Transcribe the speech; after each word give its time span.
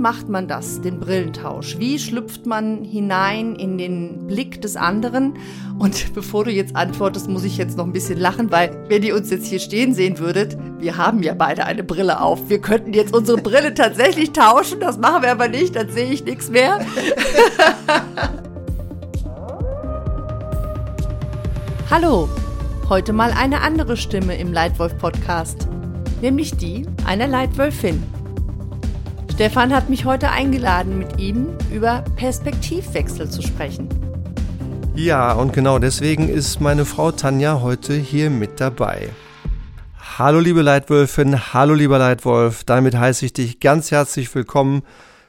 macht 0.00 0.28
man 0.28 0.48
das, 0.48 0.80
den 0.80 0.98
Brillentausch? 0.98 1.78
Wie 1.78 1.98
schlüpft 1.98 2.46
man 2.46 2.82
hinein 2.84 3.54
in 3.54 3.78
den 3.78 4.26
Blick 4.26 4.62
des 4.62 4.76
anderen? 4.76 5.34
Und 5.78 6.14
bevor 6.14 6.44
du 6.44 6.50
jetzt 6.50 6.74
antwortest, 6.74 7.28
muss 7.28 7.44
ich 7.44 7.56
jetzt 7.56 7.76
noch 7.76 7.84
ein 7.84 7.92
bisschen 7.92 8.18
lachen, 8.18 8.50
weil 8.50 8.86
wenn 8.88 9.02
ihr 9.02 9.14
uns 9.14 9.30
jetzt 9.30 9.46
hier 9.46 9.60
stehen 9.60 9.94
sehen 9.94 10.18
würdet, 10.18 10.56
wir 10.78 10.96
haben 10.96 11.22
ja 11.22 11.34
beide 11.34 11.66
eine 11.66 11.84
Brille 11.84 12.20
auf. 12.20 12.48
Wir 12.48 12.60
könnten 12.60 12.94
jetzt 12.94 13.14
unsere 13.14 13.38
Brille 13.38 13.74
tatsächlich 13.74 14.32
tauschen, 14.32 14.80
das 14.80 14.98
machen 14.98 15.22
wir 15.22 15.30
aber 15.30 15.48
nicht, 15.48 15.76
dann 15.76 15.90
sehe 15.90 16.10
ich 16.10 16.24
nichts 16.24 16.50
mehr. 16.50 16.80
Hallo, 21.90 22.28
heute 22.88 23.12
mal 23.12 23.32
eine 23.32 23.60
andere 23.62 23.96
Stimme 23.96 24.38
im 24.38 24.52
Leitwolf 24.52 24.96
Podcast, 24.98 25.68
nämlich 26.22 26.56
die 26.56 26.86
einer 27.04 27.26
Leitwölfin. 27.26 28.19
Stefan 29.32 29.72
hat 29.72 29.88
mich 29.88 30.04
heute 30.04 30.30
eingeladen, 30.30 30.98
mit 30.98 31.18
ihm 31.18 31.48
über 31.72 32.04
Perspektivwechsel 32.16 33.30
zu 33.30 33.42
sprechen. 33.42 33.88
Ja, 34.94 35.32
und 35.32 35.52
genau 35.52 35.78
deswegen 35.78 36.28
ist 36.28 36.60
meine 36.60 36.84
Frau 36.84 37.12
Tanja 37.12 37.60
heute 37.60 37.94
hier 37.94 38.28
mit 38.28 38.60
dabei. 38.60 39.08
Hallo 40.18 40.40
liebe 40.40 40.62
Leitwölfin, 40.62 41.54
hallo 41.54 41.74
lieber 41.74 41.98
Leitwolf, 41.98 42.64
damit 42.64 42.94
heiße 42.94 43.24
ich 43.24 43.32
dich 43.32 43.60
ganz 43.60 43.90
herzlich 43.90 44.34
willkommen 44.34 44.82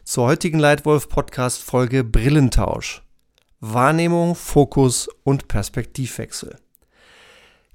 zur 0.03 0.25
heutigen 0.25 0.59
Leitwolf 0.59 1.07
Podcast 1.07 1.63
Folge 1.63 2.03
Brillentausch. 2.03 3.03
Wahrnehmung, 3.61 4.35
Fokus 4.35 5.07
und 5.23 5.47
Perspektivwechsel. 5.47 6.57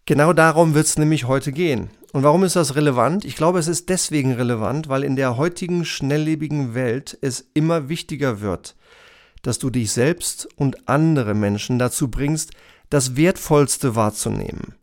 Genau 0.06 0.32
darum 0.32 0.74
wird 0.74 0.86
es 0.86 0.98
nämlich 0.98 1.24
heute 1.24 1.50
gehen. 1.50 1.90
Und 2.12 2.22
warum 2.22 2.44
ist 2.44 2.54
das 2.54 2.76
relevant? 2.76 3.24
Ich 3.24 3.34
glaube, 3.34 3.58
es 3.58 3.66
ist 3.66 3.88
deswegen 3.88 4.32
relevant, 4.32 4.88
weil 4.88 5.02
in 5.02 5.16
der 5.16 5.36
heutigen 5.36 5.84
schnelllebigen 5.84 6.74
Welt 6.74 7.18
es 7.22 7.50
immer 7.54 7.88
wichtiger 7.88 8.40
wird, 8.40 8.76
dass 9.42 9.58
du 9.58 9.68
dich 9.68 9.90
selbst 9.90 10.48
und 10.56 10.88
andere 10.88 11.34
Menschen 11.34 11.80
dazu 11.80 12.08
bringst, 12.08 12.52
das 12.88 13.16
Wertvollste 13.16 13.96
wahrzunehmen, 13.96 14.76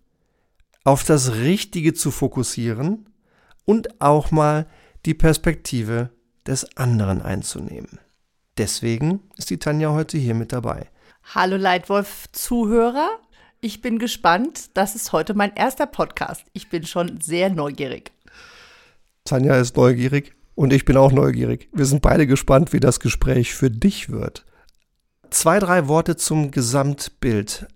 auf 0.83 1.05
das 1.05 1.35
Richtige 1.35 1.93
zu 1.93 2.11
fokussieren 2.11 3.09
und 3.63 4.01
auch 4.01 4.29
mal 4.29 4.67
die 5.05 5.13
Perspektive 5.13 6.09
des 6.45 6.75
anderen 6.75 7.21
einzunehmen. 7.21 7.99
Deswegen 8.57 9.21
ist 9.37 9.49
die 9.49 9.57
Tanja 9.57 9.91
heute 9.91 10.17
hier 10.17 10.35
mit 10.35 10.51
dabei. 10.51 10.89
Hallo 11.33 11.55
Leitwolf-Zuhörer. 11.55 13.07
Ich 13.65 13.81
bin 13.81 13.97
gespannt. 13.97 14.71
Das 14.73 14.93
ist 14.93 15.13
heute 15.13 15.35
mein 15.35 15.55
erster 15.55 15.85
Podcast. 15.85 16.43
Ich 16.51 16.67
bin 16.67 16.85
schon 16.85 17.21
sehr 17.21 17.49
neugierig. 17.49 18.11
Tanja 19.23 19.55
ist 19.55 19.77
neugierig 19.77 20.35
und 20.53 20.73
ich 20.73 20.83
bin 20.83 20.97
auch 20.97 21.13
neugierig. 21.13 21.69
Wir 21.71 21.85
sind 21.85 22.01
beide 22.01 22.27
gespannt, 22.27 22.73
wie 22.73 22.81
das 22.81 22.99
Gespräch 22.99 23.53
für 23.53 23.71
dich 23.71 24.09
wird. 24.09 24.45
Zwei, 25.29 25.59
drei 25.59 25.87
Worte 25.87 26.17
zum 26.17 26.51
Gesamtbild. 26.51 27.67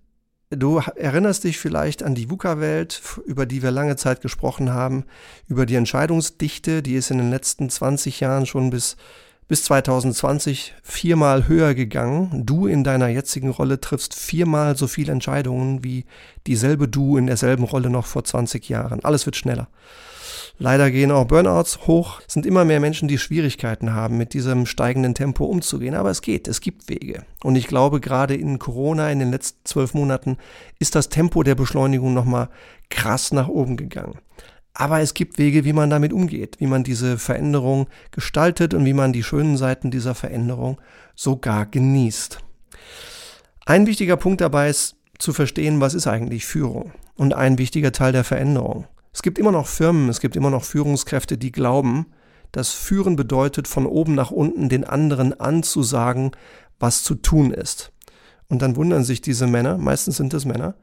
Du 0.50 0.76
erinnerst 0.94 1.44
dich 1.44 1.56
vielleicht 1.56 2.02
an 2.02 2.14
die 2.14 2.28
VUCA-Welt, 2.28 3.00
über 3.24 3.46
die 3.46 3.62
wir 3.62 3.70
lange 3.70 3.96
Zeit 3.96 4.20
gesprochen 4.20 4.74
haben, 4.74 5.06
über 5.46 5.64
die 5.64 5.76
Entscheidungsdichte, 5.76 6.82
die 6.82 6.96
ist 6.96 7.10
in 7.10 7.16
den 7.16 7.30
letzten 7.30 7.70
20 7.70 8.20
Jahren 8.20 8.44
schon 8.44 8.68
bis 8.68 8.98
bis 9.48 9.64
2020 9.64 10.74
viermal 10.82 11.48
höher 11.48 11.74
gegangen. 11.74 12.44
Du 12.44 12.66
in 12.66 12.84
deiner 12.84 13.08
jetzigen 13.08 13.48
Rolle 13.48 13.80
triffst 13.80 14.14
viermal 14.14 14.76
so 14.76 14.86
viele 14.86 15.12
Entscheidungen 15.12 15.82
wie 15.82 16.04
dieselbe 16.46 16.86
du 16.86 17.16
in 17.16 17.26
derselben 17.26 17.64
Rolle 17.64 17.90
noch 17.90 18.06
vor 18.06 18.24
20 18.24 18.68
Jahren. 18.68 19.02
Alles 19.02 19.26
wird 19.26 19.36
schneller. 19.36 19.68
Leider 20.60 20.90
gehen 20.90 21.12
auch 21.12 21.24
Burnouts 21.24 21.86
hoch. 21.86 22.20
Es 22.26 22.34
sind 22.34 22.44
immer 22.44 22.64
mehr 22.64 22.80
Menschen, 22.80 23.06
die 23.06 23.18
Schwierigkeiten 23.18 23.94
haben, 23.94 24.18
mit 24.18 24.34
diesem 24.34 24.66
steigenden 24.66 25.14
Tempo 25.14 25.44
umzugehen. 25.44 25.94
Aber 25.94 26.10
es 26.10 26.20
geht, 26.20 26.48
es 26.48 26.60
gibt 26.60 26.88
Wege. 26.88 27.24
Und 27.44 27.54
ich 27.54 27.68
glaube, 27.68 28.00
gerade 28.00 28.34
in 28.34 28.58
Corona 28.58 29.10
in 29.10 29.20
den 29.20 29.30
letzten 29.30 29.64
zwölf 29.64 29.94
Monaten 29.94 30.36
ist 30.80 30.96
das 30.96 31.08
Tempo 31.08 31.44
der 31.44 31.54
Beschleunigung 31.54 32.12
nochmal 32.12 32.48
krass 32.90 33.32
nach 33.32 33.46
oben 33.46 33.76
gegangen. 33.76 34.18
Aber 34.80 35.00
es 35.00 35.12
gibt 35.12 35.38
Wege, 35.38 35.64
wie 35.64 35.72
man 35.72 35.90
damit 35.90 36.12
umgeht, 36.12 36.60
wie 36.60 36.68
man 36.68 36.84
diese 36.84 37.18
Veränderung 37.18 37.88
gestaltet 38.12 38.74
und 38.74 38.84
wie 38.84 38.92
man 38.92 39.12
die 39.12 39.24
schönen 39.24 39.56
Seiten 39.56 39.90
dieser 39.90 40.14
Veränderung 40.14 40.80
sogar 41.16 41.66
genießt. 41.66 42.38
Ein 43.66 43.88
wichtiger 43.88 44.16
Punkt 44.16 44.40
dabei 44.40 44.68
ist 44.70 44.94
zu 45.18 45.32
verstehen, 45.32 45.80
was 45.80 45.94
ist 45.94 46.06
eigentlich 46.06 46.46
Führung 46.46 46.92
und 47.16 47.34
ein 47.34 47.58
wichtiger 47.58 47.90
Teil 47.90 48.12
der 48.12 48.22
Veränderung. 48.22 48.86
Es 49.12 49.22
gibt 49.22 49.40
immer 49.40 49.50
noch 49.50 49.66
Firmen, 49.66 50.08
es 50.08 50.20
gibt 50.20 50.36
immer 50.36 50.50
noch 50.50 50.62
Führungskräfte, 50.62 51.38
die 51.38 51.50
glauben, 51.50 52.06
dass 52.52 52.70
Führen 52.70 53.16
bedeutet, 53.16 53.66
von 53.66 53.84
oben 53.84 54.14
nach 54.14 54.30
unten 54.30 54.68
den 54.68 54.84
anderen 54.84 55.38
anzusagen, 55.40 56.30
was 56.78 57.02
zu 57.02 57.16
tun 57.16 57.50
ist. 57.52 57.90
Und 58.48 58.62
dann 58.62 58.76
wundern 58.76 59.02
sich 59.02 59.22
diese 59.22 59.48
Männer, 59.48 59.76
meistens 59.76 60.18
sind 60.18 60.32
es 60.34 60.44
Männer, 60.44 60.76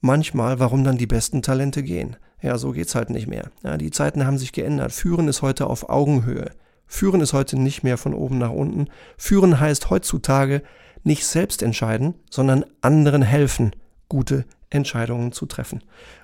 manchmal, 0.00 0.58
warum 0.58 0.84
dann 0.84 0.98
die 0.98 1.06
besten 1.06 1.42
Talente 1.42 1.82
gehen. 1.82 2.16
Ja, 2.40 2.56
so 2.58 2.72
geht's 2.72 2.94
halt 2.94 3.10
nicht 3.10 3.26
mehr. 3.26 3.50
Ja, 3.64 3.76
die 3.76 3.90
Zeiten 3.90 4.24
haben 4.24 4.38
sich 4.38 4.52
geändert. 4.52 4.92
Führen 4.92 5.28
ist 5.28 5.42
heute 5.42 5.66
auf 5.66 5.88
Augenhöhe. 5.88 6.50
Führen 6.86 7.20
ist 7.20 7.32
heute 7.32 7.58
nicht 7.58 7.82
mehr 7.82 7.98
von 7.98 8.14
oben 8.14 8.38
nach 8.38 8.52
unten. 8.52 8.88
Führen 9.16 9.60
heißt 9.60 9.90
heutzutage 9.90 10.62
nicht 11.04 11.26
selbst 11.26 11.62
entscheiden, 11.62 12.14
sondern 12.30 12.64
anderen 12.80 13.22
helfen, 13.22 13.72
gute 14.08 14.44
Entscheidungen 14.70 15.32
zu 15.32 15.46
treffen. 15.46 15.82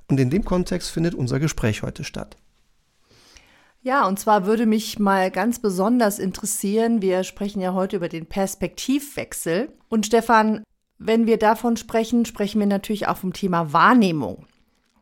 Und 0.09 0.21
in 0.21 0.31
dem 0.31 0.45
Kontext 0.45 0.91
findet 0.91 1.15
unser 1.15 1.41
Gespräch 1.41 1.83
heute 1.83 2.05
statt. 2.05 2.37
Ja, 3.83 4.06
und 4.06 4.19
zwar 4.19 4.47
würde 4.47 4.65
mich 4.65 4.99
mal 4.99 5.31
ganz 5.31 5.59
besonders 5.59 6.19
interessieren, 6.19 7.03
wir 7.03 7.23
sprechen 7.23 7.61
ja 7.61 7.75
heute 7.75 7.97
über 7.97 8.09
den 8.09 8.27
Perspektivwechsel. 8.27 9.71
Und 9.91 10.06
Stefan, 10.06 10.65
wenn 10.99 11.27
wir 11.27 11.38
davon 11.38 11.77
sprechen, 11.77 12.25
sprechen 12.25 12.60
wir 12.60 12.66
natürlich 12.66 13.09
auch 13.09 13.16
vom 13.16 13.32
Thema 13.32 13.72
Wahrnehmung. 13.72 14.47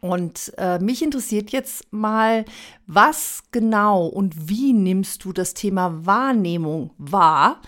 Und 0.01 0.53
äh, 0.59 0.81
mich 0.81 1.01
interessiert 1.01 1.51
jetzt 1.51 1.93
mal, 1.93 2.45
was 2.89 3.45
genau 3.53 4.07
und 4.07 4.49
wie 4.49 4.73
nimmst 4.73 5.25
du 5.25 5.33
das 5.33 5.55
Thema 5.55 6.05
Wahrnehmung 6.05 6.91
wahr? 6.99 7.61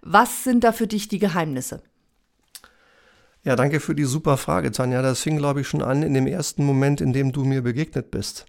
Was 0.00 0.44
sind 0.44 0.64
da 0.64 0.72
für 0.72 0.86
dich 0.86 1.08
die 1.08 1.18
Geheimnisse? 1.18 1.82
Ja, 3.42 3.54
danke 3.54 3.80
für 3.80 3.94
die 3.94 4.04
super 4.04 4.38
Frage, 4.38 4.72
Tanja. 4.72 5.02
Das 5.02 5.20
fing, 5.20 5.36
glaube 5.36 5.60
ich, 5.60 5.68
schon 5.68 5.82
an 5.82 6.02
in 6.02 6.14
dem 6.14 6.26
ersten 6.26 6.64
Moment, 6.64 7.02
in 7.02 7.12
dem 7.12 7.32
du 7.32 7.44
mir 7.44 7.60
begegnet 7.60 8.10
bist. 8.10 8.46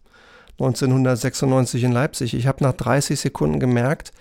1996 0.54 1.84
in 1.84 1.92
Leipzig. 1.92 2.34
Ich 2.34 2.48
habe 2.48 2.64
nach 2.64 2.72
30 2.74 3.20
Sekunden 3.20 3.60
gemerkt, 3.60 4.14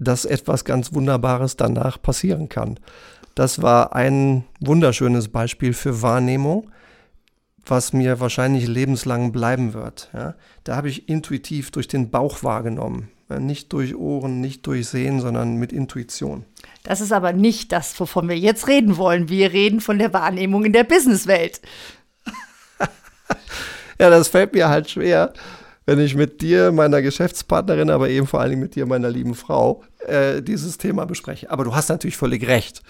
dass 0.00 0.24
etwas 0.24 0.64
ganz 0.64 0.92
Wunderbares 0.92 1.56
danach 1.56 2.02
passieren 2.02 2.48
kann. 2.48 2.80
Das 3.34 3.62
war 3.62 3.94
ein 3.94 4.44
wunderschönes 4.60 5.28
Beispiel 5.28 5.72
für 5.72 6.02
Wahrnehmung 6.02 6.70
was 7.64 7.92
mir 7.92 8.20
wahrscheinlich 8.20 8.66
lebenslang 8.66 9.32
bleiben 9.32 9.74
wird. 9.74 10.10
Ja? 10.12 10.34
Da 10.64 10.76
habe 10.76 10.88
ich 10.88 11.08
intuitiv 11.08 11.70
durch 11.70 11.88
den 11.88 12.10
Bauch 12.10 12.42
wahrgenommen. 12.42 13.10
Nicht 13.38 13.72
durch 13.72 13.96
Ohren, 13.96 14.42
nicht 14.42 14.66
durch 14.66 14.88
Sehen, 14.88 15.20
sondern 15.20 15.56
mit 15.56 15.72
Intuition. 15.72 16.44
Das 16.82 17.00
ist 17.00 17.12
aber 17.12 17.32
nicht 17.32 17.72
das, 17.72 17.98
wovon 17.98 18.28
wir 18.28 18.38
jetzt 18.38 18.68
reden 18.68 18.98
wollen. 18.98 19.30
Wir 19.30 19.52
reden 19.52 19.80
von 19.80 19.98
der 19.98 20.12
Wahrnehmung 20.12 20.66
in 20.66 20.74
der 20.74 20.84
Businesswelt. 20.84 21.62
ja, 23.98 24.10
das 24.10 24.28
fällt 24.28 24.52
mir 24.52 24.68
halt 24.68 24.90
schwer, 24.90 25.32
wenn 25.86 25.98
ich 25.98 26.14
mit 26.14 26.42
dir, 26.42 26.72
meiner 26.72 27.00
Geschäftspartnerin, 27.00 27.88
aber 27.88 28.10
eben 28.10 28.26
vor 28.26 28.40
allen 28.40 28.50
Dingen 28.50 28.62
mit 28.62 28.74
dir, 28.74 28.84
meiner 28.84 29.08
lieben 29.08 29.34
Frau, 29.34 29.82
äh, 30.00 30.42
dieses 30.42 30.76
Thema 30.76 31.06
bespreche. 31.06 31.50
Aber 31.50 31.64
du 31.64 31.74
hast 31.74 31.88
natürlich 31.88 32.18
völlig 32.18 32.46
recht 32.46 32.82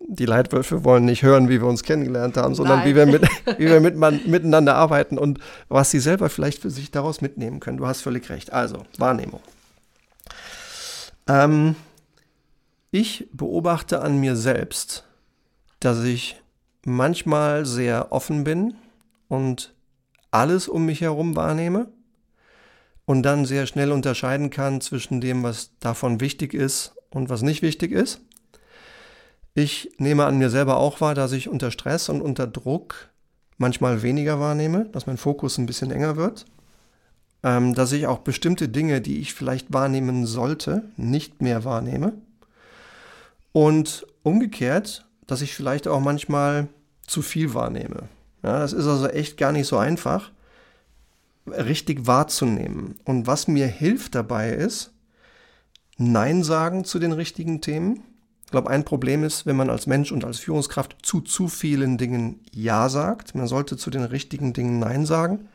die 0.00 0.26
Leitwölfe 0.26 0.84
wollen 0.84 1.04
nicht 1.04 1.22
hören, 1.22 1.48
wie 1.48 1.60
wir 1.60 1.66
uns 1.66 1.82
kennengelernt 1.82 2.36
haben, 2.36 2.54
sondern 2.54 2.84
wie 2.84 2.94
wir, 2.94 3.06
mit, 3.06 3.22
wie 3.58 3.66
wir 3.66 3.80
mit 3.80 3.96
man, 3.96 4.20
miteinander 4.26 4.74
arbeiten 4.76 5.18
und 5.18 5.40
was 5.68 5.90
sie 5.90 5.98
selber 5.98 6.28
vielleicht 6.28 6.62
für 6.62 6.70
sich 6.70 6.90
daraus 6.90 7.20
mitnehmen 7.20 7.60
können. 7.60 7.78
Du 7.78 7.86
hast 7.86 8.02
völlig 8.02 8.28
recht. 8.30 8.52
Also, 8.52 8.84
Wahrnehmung. 8.96 9.40
Ähm, 11.26 11.74
ich 12.90 13.28
beobachte 13.32 14.00
an 14.00 14.18
mir 14.18 14.36
selbst, 14.36 15.04
dass 15.80 16.02
ich 16.04 16.40
manchmal 16.84 17.66
sehr 17.66 18.12
offen 18.12 18.44
bin 18.44 18.74
und 19.28 19.74
alles 20.30 20.68
um 20.68 20.86
mich 20.86 21.00
herum 21.00 21.36
wahrnehme 21.36 21.88
und 23.04 23.22
dann 23.22 23.44
sehr 23.44 23.66
schnell 23.66 23.92
unterscheiden 23.92 24.50
kann 24.50 24.80
zwischen 24.80 25.20
dem, 25.20 25.42
was 25.42 25.70
davon 25.80 26.20
wichtig 26.20 26.54
ist 26.54 26.94
und 27.10 27.28
was 27.28 27.42
nicht 27.42 27.62
wichtig 27.62 27.92
ist. 27.92 28.20
Ich 29.58 29.90
nehme 29.98 30.24
an 30.24 30.38
mir 30.38 30.50
selber 30.50 30.76
auch 30.76 31.00
wahr, 31.00 31.16
dass 31.16 31.32
ich 31.32 31.48
unter 31.48 31.72
Stress 31.72 32.08
und 32.08 32.22
unter 32.22 32.46
Druck 32.46 33.08
manchmal 33.56 34.02
weniger 34.02 34.38
wahrnehme, 34.38 34.84
dass 34.92 35.08
mein 35.08 35.16
Fokus 35.16 35.58
ein 35.58 35.66
bisschen 35.66 35.90
enger 35.90 36.16
wird, 36.16 36.44
ähm, 37.42 37.74
dass 37.74 37.90
ich 37.90 38.06
auch 38.06 38.18
bestimmte 38.18 38.68
Dinge, 38.68 39.00
die 39.00 39.18
ich 39.18 39.34
vielleicht 39.34 39.72
wahrnehmen 39.72 40.26
sollte, 40.26 40.84
nicht 40.96 41.42
mehr 41.42 41.64
wahrnehme. 41.64 42.12
Und 43.50 44.06
umgekehrt, 44.22 45.08
dass 45.26 45.42
ich 45.42 45.56
vielleicht 45.56 45.88
auch 45.88 45.98
manchmal 45.98 46.68
zu 47.08 47.20
viel 47.20 47.52
wahrnehme. 47.52 48.04
Ja, 48.44 48.60
das 48.60 48.72
ist 48.72 48.86
also 48.86 49.08
echt 49.08 49.38
gar 49.38 49.50
nicht 49.50 49.66
so 49.66 49.76
einfach, 49.76 50.30
richtig 51.48 52.06
wahrzunehmen. 52.06 52.94
Und 53.04 53.26
was 53.26 53.48
mir 53.48 53.66
hilft 53.66 54.14
dabei 54.14 54.50
ist, 54.50 54.92
Nein 55.96 56.44
sagen 56.44 56.84
zu 56.84 57.00
den 57.00 57.10
richtigen 57.10 57.60
Themen. 57.60 58.04
Ich 58.48 58.50
glaube, 58.50 58.70
ein 58.70 58.86
Problem 58.86 59.24
ist, 59.24 59.44
wenn 59.44 59.56
man 59.56 59.68
als 59.68 59.86
Mensch 59.86 60.10
und 60.10 60.24
als 60.24 60.38
Führungskraft 60.38 60.96
zu 61.02 61.20
zu 61.20 61.48
vielen 61.48 61.98
Dingen 61.98 62.40
Ja 62.50 62.88
sagt. 62.88 63.34
Man 63.34 63.46
sollte 63.46 63.76
zu 63.76 63.90
den 63.90 64.04
richtigen 64.04 64.54
Dingen 64.54 64.78
Nein 64.78 65.04
sagen. 65.04 65.50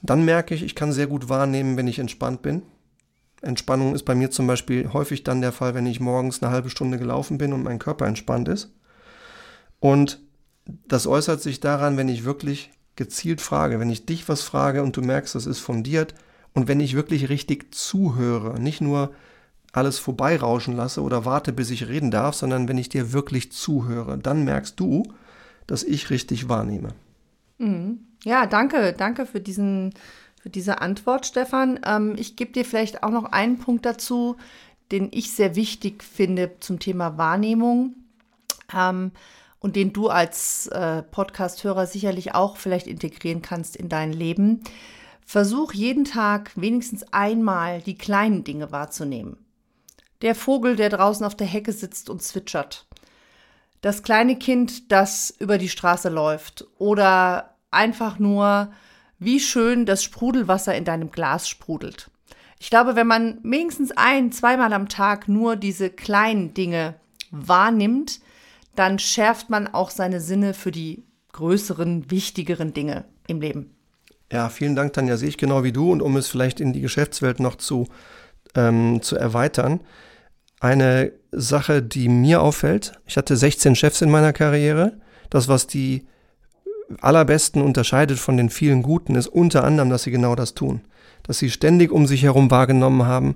Dann 0.00 0.24
merke 0.24 0.54
ich, 0.54 0.62
ich 0.62 0.76
kann 0.76 0.92
sehr 0.92 1.08
gut 1.08 1.28
wahrnehmen, 1.28 1.76
wenn 1.76 1.88
ich 1.88 1.98
entspannt 1.98 2.42
bin. 2.42 2.62
Entspannung 3.42 3.92
ist 3.92 4.04
bei 4.04 4.14
mir 4.14 4.30
zum 4.30 4.46
Beispiel 4.46 4.92
häufig 4.92 5.24
dann 5.24 5.40
der 5.40 5.50
Fall, 5.50 5.74
wenn 5.74 5.86
ich 5.86 5.98
morgens 5.98 6.40
eine 6.40 6.52
halbe 6.52 6.70
Stunde 6.70 6.96
gelaufen 6.96 7.38
bin 7.38 7.52
und 7.52 7.64
mein 7.64 7.80
Körper 7.80 8.06
entspannt 8.06 8.46
ist. 8.46 8.72
Und 9.80 10.20
das 10.86 11.08
äußert 11.08 11.42
sich 11.42 11.58
daran, 11.58 11.96
wenn 11.96 12.08
ich 12.08 12.24
wirklich 12.24 12.70
gezielt 12.94 13.40
frage, 13.40 13.80
wenn 13.80 13.90
ich 13.90 14.06
dich 14.06 14.28
was 14.28 14.42
frage 14.42 14.84
und 14.84 14.96
du 14.96 15.02
merkst, 15.02 15.34
das 15.34 15.46
ist 15.46 15.58
fundiert 15.58 16.14
und 16.52 16.68
wenn 16.68 16.78
ich 16.78 16.94
wirklich 16.94 17.30
richtig 17.30 17.74
zuhöre, 17.74 18.60
nicht 18.60 18.80
nur 18.80 19.12
alles 19.74 19.98
vorbeirauschen 19.98 20.76
lasse 20.76 21.02
oder 21.02 21.24
warte, 21.24 21.52
bis 21.52 21.70
ich 21.70 21.88
reden 21.88 22.10
darf, 22.10 22.34
sondern 22.34 22.68
wenn 22.68 22.78
ich 22.78 22.88
dir 22.88 23.12
wirklich 23.12 23.52
zuhöre, 23.52 24.18
dann 24.18 24.44
merkst 24.44 24.78
du, 24.78 25.02
dass 25.66 25.82
ich 25.82 26.10
richtig 26.10 26.48
wahrnehme. 26.48 26.90
Mhm. 27.58 28.00
Ja, 28.24 28.46
danke, 28.46 28.94
danke 28.96 29.26
für 29.26 29.40
diesen, 29.40 29.92
für 30.40 30.50
diese 30.50 30.80
Antwort, 30.80 31.26
Stefan. 31.26 31.80
Ähm, 31.84 32.14
ich 32.16 32.36
gebe 32.36 32.52
dir 32.52 32.64
vielleicht 32.64 33.02
auch 33.02 33.10
noch 33.10 33.24
einen 33.24 33.58
Punkt 33.58 33.84
dazu, 33.84 34.36
den 34.92 35.08
ich 35.12 35.32
sehr 35.32 35.56
wichtig 35.56 36.02
finde 36.02 36.52
zum 36.60 36.78
Thema 36.78 37.18
Wahrnehmung. 37.18 37.94
Ähm, 38.74 39.12
und 39.64 39.76
den 39.76 39.94
du 39.94 40.08
als 40.08 40.66
äh, 40.66 41.02
Podcast-Hörer 41.02 41.86
sicherlich 41.86 42.34
auch 42.34 42.58
vielleicht 42.58 42.86
integrieren 42.86 43.40
kannst 43.40 43.76
in 43.76 43.88
dein 43.88 44.12
Leben. 44.12 44.60
Versuch 45.24 45.72
jeden 45.72 46.04
Tag 46.04 46.52
wenigstens 46.54 47.02
einmal 47.14 47.80
die 47.80 47.96
kleinen 47.96 48.44
Dinge 48.44 48.72
wahrzunehmen. 48.72 49.38
Der 50.24 50.34
Vogel, 50.34 50.74
der 50.74 50.88
draußen 50.88 51.24
auf 51.24 51.36
der 51.36 51.46
Hecke 51.46 51.72
sitzt 51.72 52.08
und 52.08 52.22
zwitschert. 52.22 52.86
Das 53.82 54.02
kleine 54.02 54.36
Kind, 54.36 54.90
das 54.90 55.28
über 55.38 55.58
die 55.58 55.68
Straße 55.68 56.08
läuft. 56.08 56.66
Oder 56.78 57.56
einfach 57.70 58.18
nur, 58.18 58.72
wie 59.18 59.38
schön 59.38 59.84
das 59.84 60.02
Sprudelwasser 60.02 60.74
in 60.74 60.86
deinem 60.86 61.10
Glas 61.10 61.46
sprudelt. 61.46 62.10
Ich 62.58 62.70
glaube, 62.70 62.96
wenn 62.96 63.06
man 63.06 63.38
wenigstens 63.42 63.92
ein, 63.94 64.32
zweimal 64.32 64.72
am 64.72 64.88
Tag 64.88 65.28
nur 65.28 65.56
diese 65.56 65.90
kleinen 65.90 66.54
Dinge 66.54 66.94
wahrnimmt, 67.30 68.20
dann 68.74 68.98
schärft 68.98 69.50
man 69.50 69.66
auch 69.66 69.90
seine 69.90 70.20
Sinne 70.22 70.54
für 70.54 70.72
die 70.72 71.04
größeren, 71.32 72.10
wichtigeren 72.10 72.72
Dinge 72.72 73.04
im 73.26 73.42
Leben. 73.42 73.76
Ja, 74.32 74.48
vielen 74.48 74.74
Dank, 74.74 74.94
Tanja. 74.94 75.18
Sehe 75.18 75.28
ich 75.28 75.36
genau 75.36 75.64
wie 75.64 75.72
du. 75.72 75.92
Und 75.92 76.00
um 76.00 76.16
es 76.16 76.28
vielleicht 76.28 76.60
in 76.60 76.72
die 76.72 76.80
Geschäftswelt 76.80 77.40
noch 77.40 77.56
zu, 77.56 77.88
ähm, 78.54 79.02
zu 79.02 79.16
erweitern, 79.16 79.80
eine 80.64 81.12
Sache, 81.30 81.82
die 81.82 82.08
mir 82.08 82.40
auffällt, 82.40 82.92
ich 83.06 83.16
hatte 83.16 83.36
16 83.36 83.76
Chefs 83.76 84.00
in 84.00 84.10
meiner 84.10 84.32
Karriere. 84.32 84.94
Das, 85.30 85.48
was 85.48 85.66
die 85.66 86.06
allerbesten 87.00 87.62
unterscheidet 87.62 88.18
von 88.18 88.36
den 88.36 88.50
vielen 88.50 88.82
Guten, 88.82 89.14
ist 89.14 89.28
unter 89.28 89.64
anderem, 89.64 89.90
dass 89.90 90.04
sie 90.04 90.10
genau 90.10 90.34
das 90.34 90.54
tun. 90.54 90.82
Dass 91.22 91.38
sie 91.38 91.50
ständig 91.50 91.92
um 91.92 92.06
sich 92.06 92.22
herum 92.22 92.50
wahrgenommen 92.50 93.06
haben, 93.06 93.34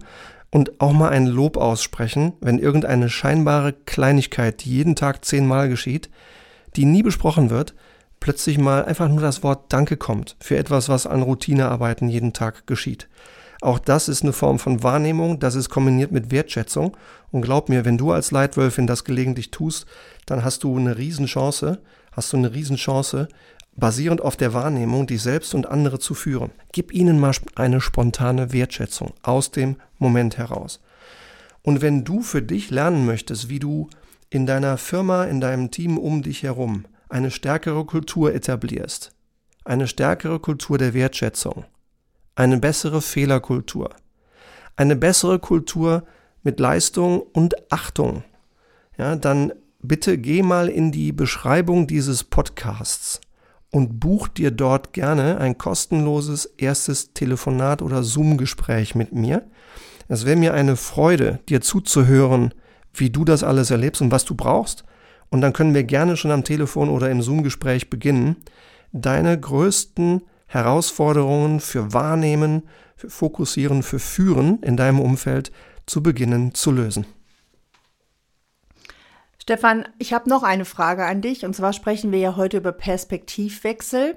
und 0.51 0.81
auch 0.81 0.93
mal 0.93 1.11
ein 1.11 1.27
Lob 1.27 1.57
aussprechen, 1.57 2.33
wenn 2.41 2.59
irgendeine 2.59 3.11
scheinbare 3.11 3.73
Kleinigkeit, 3.73 4.65
die 4.65 4.71
jeden 4.71 4.97
Tag 4.97 5.25
zehnmal 5.25 5.69
geschieht, 5.69 6.09
die 6.77 6.85
nie 6.85 7.03
besprochen 7.03 7.51
wird, 7.51 7.75
plötzlich 8.21 8.59
mal 8.59 8.85
einfach 8.85 9.09
nur 9.09 9.21
das 9.21 9.43
Wort 9.43 9.73
Danke 9.73 9.97
kommt 9.97 10.37
für 10.41 10.57
etwas, 10.57 10.89
was 10.89 11.07
an 11.07 11.23
Routinearbeiten 11.23 12.09
jeden 12.09 12.33
Tag 12.33 12.67
geschieht. 12.67 13.09
Auch 13.61 13.79
das 13.79 14.09
ist 14.09 14.23
eine 14.23 14.33
Form 14.33 14.59
von 14.59 14.83
Wahrnehmung, 14.83 15.41
das 15.41 15.55
ist 15.55 15.69
kombiniert 15.69 16.13
mit 16.13 16.31
Wertschätzung. 16.31 16.97
Und 17.31 17.43
glaub 17.43 17.69
mir, 17.69 17.85
wenn 17.85 17.99
du 17.99 18.13
als 18.13 18.31
Leitwölfin 18.31 18.87
das 18.87 19.05
gelegentlich 19.05 19.51
tust, 19.51 19.87
dann 20.27 20.45
hast 20.45 20.65
du 20.65 20.77
eine 20.77 20.97
Riesenchance, 20.97 21.81
hast 22.13 22.33
du 22.33 22.37
eine 22.37 22.55
Riesenchance, 22.55 23.29
basierend 23.77 24.21
auf 24.21 24.37
der 24.37 24.55
Wahrnehmung, 24.55 25.07
die 25.07 25.19
selbst 25.19 25.55
und 25.55 25.67
andere 25.67 25.99
zu 25.99 26.15
führen. 26.15 26.51
Gib 26.73 26.93
ihnen 26.93 27.19
mal 27.19 27.33
eine 27.55 27.81
spontane 27.81 28.53
Wertschätzung 28.53 29.13
aus 29.23 29.51
dem 29.51 29.77
Moment 29.99 30.37
heraus. 30.39 30.81
Und 31.63 31.81
wenn 31.81 32.05
du 32.05 32.23
für 32.23 32.43
dich 32.43 32.71
lernen 32.71 33.07
möchtest, 33.07 33.49
wie 33.49 33.59
du 33.59 33.89
in 34.31 34.47
deiner 34.47 34.79
Firma, 34.79 35.25
in 35.25 35.41
deinem 35.41 35.71
Team 35.71 35.99
um 35.99 36.23
dich 36.23 36.43
herum 36.43 36.85
eine 37.09 37.31
stärkere 37.31 37.85
Kultur 37.85 38.35
etablierst, 38.35 39.13
eine 39.65 39.87
stärkere 39.87 40.39
Kultur 40.41 40.79
der 40.79 40.95
Wertschätzung, 40.95 41.65
eine 42.39 42.59
bessere 42.59 43.03
Fehlerkultur, 43.03 43.91
eine 44.77 44.95
bessere 44.95 45.41
Kultur 45.41 46.05
mit 46.45 46.61
Leistung 46.61 47.21
und 47.21 47.73
Achtung, 47.73 48.23
ja, 48.97 49.17
dann 49.17 49.53
bitte 49.81 50.19
geh 50.19 50.43
mal 50.43 50.69
in 50.69 50.93
die 50.93 51.11
Beschreibung 51.11 51.89
dieses 51.89 52.23
Podcasts 52.23 53.21
und 53.73 53.99
buch 53.99 54.29
dir 54.29 54.53
dort 54.53 54.93
gerne 54.93 55.39
ein 55.39 55.59
kostenloses 55.59 56.45
erstes 56.45 57.13
Telefonat 57.13 57.83
oder 57.83 58.05
Zoom-Gespräch 58.05 58.95
mit 58.95 59.13
mir. 59.13 59.43
Es 60.07 60.25
wäre 60.25 60.37
mir 60.37 60.55
eine 60.55 60.77
Freude, 60.77 61.41
dir 61.49 61.61
zuzuhören, 61.61 62.55
wie 62.95 63.11
du 63.11 63.25
das 63.25 63.43
alles 63.43 63.73
erlebst 63.73 64.01
und 64.01 64.13
was 64.13 64.25
du 64.25 64.37
brauchst. 64.37 64.85
Und 65.29 65.41
dann 65.41 65.53
können 65.53 65.75
wir 65.75 65.83
gerne 65.83 66.17
schon 66.17 66.31
am 66.31 66.45
Telefon 66.45 66.89
oder 66.89 67.11
im 67.11 67.21
Zoom-Gespräch 67.21 67.91
beginnen, 67.91 68.37
deine 68.93 69.39
größten 69.39 70.23
Herausforderungen 70.49 71.61
für 71.61 71.93
Wahrnehmen, 71.93 72.69
für 72.97 73.11
Fokussieren, 73.11 73.83
für 73.83 74.01
Führen 74.01 74.61
in 74.63 74.77
deinem 74.77 74.99
Umfeld 74.99 75.53
zu 75.87 76.03
beginnen 76.03 76.55
zu 76.55 76.73
lösen. 76.73 77.07
Stefan, 79.39 79.89
ich 79.99 80.13
habe 80.13 80.29
noch 80.29 80.43
eine 80.43 80.65
Frage 80.65 81.07
an 81.07 81.23
dich. 81.23 81.45
Und 81.45 81.55
zwar 81.55 81.73
sprechen 81.73 82.13
wir 82.13 82.19
ja 82.19 82.37
heute 82.37 82.59
über 82.59 82.73
Perspektivwechsel. 82.73 84.17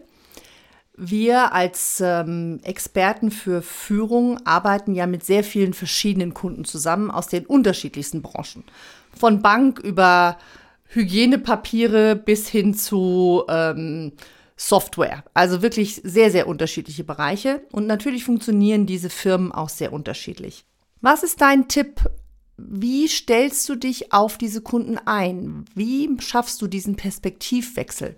Wir 0.97 1.53
als 1.53 2.01
ähm, 2.03 2.59
Experten 2.63 3.31
für 3.31 3.61
Führung 3.61 4.45
arbeiten 4.45 4.93
ja 4.93 5.07
mit 5.07 5.23
sehr 5.23 5.43
vielen 5.43 5.73
verschiedenen 5.73 6.33
Kunden 6.33 6.65
zusammen 6.65 7.09
aus 7.09 7.27
den 7.27 7.45
unterschiedlichsten 7.45 8.21
Branchen. 8.21 8.63
Von 9.17 9.41
Bank 9.41 9.79
über 9.79 10.37
Hygienepapiere 10.87 12.17
bis 12.17 12.49
hin 12.49 12.73
zu 12.73 13.45
ähm, 13.47 14.11
Software. 14.67 15.23
Also 15.33 15.61
wirklich 15.61 16.01
sehr, 16.03 16.31
sehr 16.31 16.47
unterschiedliche 16.47 17.03
Bereiche. 17.03 17.61
Und 17.71 17.87
natürlich 17.87 18.23
funktionieren 18.23 18.85
diese 18.85 19.09
Firmen 19.09 19.51
auch 19.51 19.69
sehr 19.69 19.93
unterschiedlich. 19.93 20.65
Was 21.01 21.23
ist 21.23 21.41
dein 21.41 21.67
Tipp 21.67 22.01
wie 22.69 23.07
stellst 23.07 23.67
du 23.69 23.75
dich 23.75 24.13
auf 24.13 24.37
diese 24.37 24.61
Kunden 24.61 24.97
ein? 24.97 25.65
Wie 25.73 26.09
schaffst 26.19 26.61
du 26.61 26.67
diesen 26.67 26.95
Perspektivwechsel? 26.95 28.15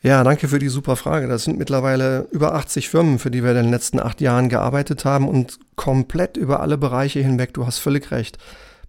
Ja, 0.00 0.24
danke 0.24 0.48
für 0.48 0.58
die 0.58 0.68
super 0.68 0.96
Frage. 0.96 1.28
Das 1.28 1.44
sind 1.44 1.58
mittlerweile 1.58 2.26
über 2.32 2.54
80 2.54 2.88
Firmen, 2.88 3.18
für 3.18 3.30
die 3.30 3.44
wir 3.44 3.50
in 3.50 3.56
den 3.56 3.70
letzten 3.70 4.00
acht 4.00 4.20
Jahren 4.20 4.48
gearbeitet 4.48 5.04
haben 5.04 5.28
und 5.28 5.60
komplett 5.76 6.36
über 6.36 6.60
alle 6.60 6.76
Bereiche 6.76 7.20
hinweg. 7.20 7.54
Du 7.54 7.66
hast 7.66 7.78
völlig 7.78 8.10
recht. 8.10 8.38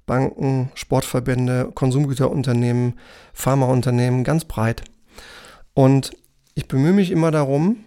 Banken, 0.08 0.72
Sportverbände, 0.74 1.72
Konsumgüterunternehmen, 1.74 3.00
Pharmaunternehmen, 3.34 4.24
ganz 4.24 4.46
breit. 4.46 4.84
Und 5.74 6.12
ich 6.56 6.68
bemühe 6.68 6.94
mich 6.94 7.12
immer 7.12 7.32
darum, 7.32 7.84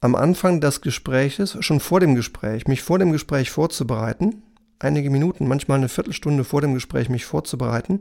am 0.00 0.14
Anfang 0.14 0.60
des 0.60 0.80
Gespräches, 0.80 1.56
schon 1.60 1.80
vor 1.80 2.00
dem 2.00 2.14
Gespräch, 2.14 2.66
mich 2.66 2.82
vor 2.82 2.98
dem 2.98 3.12
Gespräch 3.12 3.50
vorzubereiten, 3.50 4.42
einige 4.78 5.10
Minuten, 5.10 5.48
manchmal 5.48 5.78
eine 5.78 5.88
Viertelstunde 5.88 6.44
vor 6.44 6.60
dem 6.60 6.74
Gespräch 6.74 7.08
mich 7.08 7.24
vorzubereiten. 7.24 8.00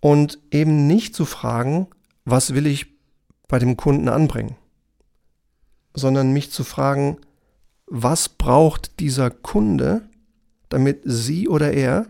Und 0.00 0.38
eben 0.50 0.86
nicht 0.86 1.14
zu 1.14 1.24
fragen, 1.24 1.88
was 2.24 2.54
will 2.54 2.66
ich 2.66 2.86
bei 3.48 3.58
dem 3.58 3.76
Kunden 3.76 4.08
anbringen, 4.08 4.56
sondern 5.94 6.32
mich 6.32 6.50
zu 6.50 6.64
fragen, 6.64 7.18
was 7.86 8.28
braucht 8.28 8.98
dieser 9.00 9.30
Kunde, 9.30 10.08
damit 10.68 11.02
sie 11.04 11.48
oder 11.48 11.72
er 11.72 12.06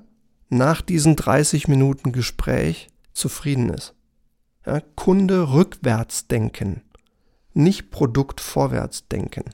nach 0.49 0.81
diesen 0.81 1.17
30 1.17 1.69
Minuten 1.69 2.13
Gespräch 2.13 2.89
zufrieden 3.13 3.69
ist. 3.69 3.96
Ja, 4.67 4.81
Kunde 4.97 5.53
rückwärts 5.53 6.27
denken 6.27 6.83
nicht 7.57 7.91
Produkt 7.91 8.41
vorwärts 8.41 9.09
denken. 9.09 9.45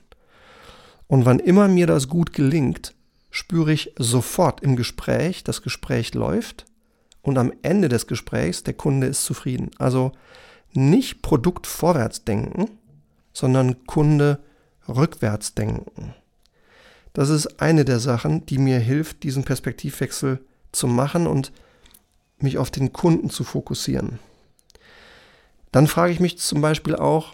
Und 1.07 1.25
wann 1.25 1.39
immer 1.39 1.67
mir 1.67 1.87
das 1.87 2.09
gut 2.09 2.33
gelingt, 2.33 2.93
spüre 3.31 3.71
ich 3.71 3.93
sofort 3.97 4.61
im 4.61 4.75
Gespräch, 4.75 5.43
das 5.43 5.61
Gespräch 5.61 6.13
läuft 6.13 6.65
und 7.21 7.37
am 7.37 7.53
Ende 7.61 7.89
des 7.89 8.05
Gesprächs 8.05 8.63
der 8.63 8.73
Kunde 8.73 9.07
ist 9.07 9.23
zufrieden. 9.23 9.71
Also 9.77 10.11
nicht 10.73 11.21
Produkt 11.21 11.65
vorwärts 11.65 12.25
denken, 12.25 12.69
sondern 13.31 13.85
Kunde 13.85 14.39
rückwärts 14.87 15.55
denken. 15.55 16.13
Das 17.13 17.29
ist 17.29 17.61
eine 17.61 17.85
der 17.85 17.99
Sachen, 17.99 18.45
die 18.45 18.57
mir 18.57 18.79
hilft, 18.79 19.23
diesen 19.23 19.43
Perspektivwechsel 19.43 20.39
zu 20.71 20.87
machen 20.87 21.27
und 21.27 21.51
mich 22.39 22.57
auf 22.57 22.71
den 22.71 22.91
Kunden 22.91 23.29
zu 23.29 23.43
fokussieren. 23.43 24.19
Dann 25.73 25.87
frage 25.87 26.13
ich 26.13 26.19
mich 26.19 26.37
zum 26.37 26.61
Beispiel 26.61 26.95
auch, 26.95 27.33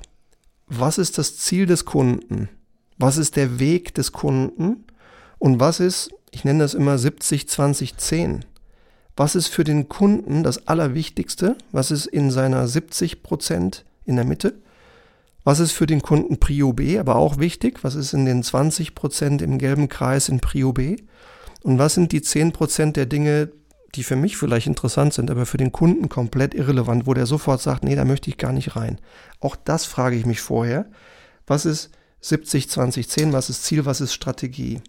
was 0.65 0.97
ist 0.97 1.17
das 1.17 1.37
Ziel 1.37 1.65
des 1.65 1.83
Kunden? 1.85 2.47
Was 2.97 3.17
ist 3.17 3.35
der 3.35 3.59
Weg 3.59 3.93
des 3.93 4.13
Kunden? 4.13 4.85
Und 5.39 5.59
was 5.59 5.79
ist, 5.79 6.09
ich 6.31 6.45
nenne 6.45 6.59
das 6.59 6.73
immer 6.73 6.97
70, 6.97 7.49
20, 7.49 7.97
10. 7.97 8.45
Was 9.17 9.35
ist 9.35 9.47
für 9.47 9.65
den 9.65 9.89
Kunden 9.89 10.43
das 10.43 10.67
Allerwichtigste? 10.67 11.57
Was 11.73 11.91
ist 11.91 12.05
in 12.05 12.31
seiner 12.31 12.65
70 12.67 13.23
Prozent 13.23 13.83
in 14.05 14.15
der 14.15 14.25
Mitte? 14.25 14.53
Was 15.43 15.59
ist 15.59 15.73
für 15.73 15.85
den 15.85 16.01
Kunden 16.01 16.39
Prio 16.39 16.71
B, 16.71 16.97
aber 16.97 17.17
auch 17.17 17.39
wichtig? 17.39 17.83
Was 17.83 17.95
ist 17.95 18.13
in 18.13 18.25
den 18.25 18.41
20 18.41 18.95
Prozent 18.95 19.41
im 19.41 19.57
gelben 19.57 19.89
Kreis 19.89 20.29
in 20.29 20.39
Prio 20.39 20.71
B? 20.71 20.95
Und 21.63 21.77
was 21.77 21.95
sind 21.95 22.13
die 22.13 22.21
10 22.21 22.53
Prozent 22.53 22.95
der 22.95 23.05
Dinge, 23.05 23.51
die 23.95 24.03
für 24.03 24.15
mich 24.15 24.37
vielleicht 24.37 24.67
interessant 24.67 25.13
sind, 25.13 25.31
aber 25.31 25.45
für 25.45 25.57
den 25.57 25.71
Kunden 25.71 26.09
komplett 26.09 26.53
irrelevant, 26.53 27.07
wo 27.07 27.13
der 27.13 27.25
sofort 27.25 27.61
sagt, 27.61 27.83
nee, 27.83 27.95
da 27.95 28.05
möchte 28.05 28.29
ich 28.29 28.37
gar 28.37 28.53
nicht 28.53 28.75
rein. 28.75 28.99
Auch 29.39 29.55
das 29.55 29.85
frage 29.85 30.15
ich 30.15 30.25
mich 30.25 30.41
vorher. 30.41 30.85
Was 31.47 31.65
ist 31.65 31.91
70, 32.21 32.69
20, 32.69 33.09
10? 33.09 33.33
Was 33.33 33.49
ist 33.49 33.63
Ziel? 33.63 33.85
Was 33.85 34.01
ist 34.01 34.13
Strategie? 34.13 34.81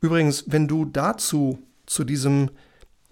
Übrigens, 0.00 0.44
wenn 0.48 0.68
du 0.68 0.84
dazu, 0.84 1.58
zu 1.86 2.04
diesem 2.04 2.50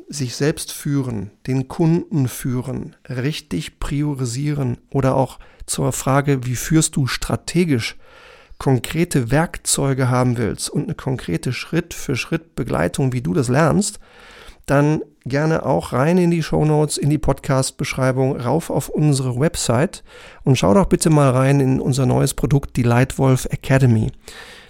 sich 0.08 0.36
selbst 0.36 0.72
führen, 0.72 1.30
den 1.46 1.68
Kunden 1.68 2.28
führen, 2.28 2.96
richtig 3.08 3.78
priorisieren 3.78 4.78
oder 4.90 5.14
auch 5.14 5.38
zur 5.66 5.92
Frage, 5.92 6.44
wie 6.44 6.56
führst 6.56 6.96
du 6.96 7.06
strategisch 7.06 7.96
konkrete 8.58 9.30
Werkzeuge 9.30 10.08
haben 10.08 10.36
willst 10.36 10.70
und 10.70 10.84
eine 10.84 10.94
konkrete 10.94 11.52
Schritt 11.52 11.94
für 11.94 12.14
Schritt 12.14 12.54
Begleitung, 12.54 13.12
wie 13.12 13.22
du 13.22 13.34
das 13.34 13.48
lernst, 13.48 13.98
dann 14.66 15.02
gerne 15.24 15.64
auch 15.64 15.92
rein 15.92 16.18
in 16.18 16.30
die 16.30 16.42
Show 16.42 16.64
Notes, 16.64 16.96
in 16.96 17.10
die 17.10 17.18
Podcast-Beschreibung, 17.18 18.36
rauf 18.36 18.70
auf 18.70 18.88
unsere 18.88 19.38
Website 19.38 20.02
und 20.44 20.56
schau 20.56 20.74
doch 20.74 20.86
bitte 20.86 21.10
mal 21.10 21.30
rein 21.30 21.60
in 21.60 21.80
unser 21.80 22.06
neues 22.06 22.34
Produkt, 22.34 22.76
die 22.76 22.82
Lightwolf 22.82 23.46
Academy. 23.50 24.10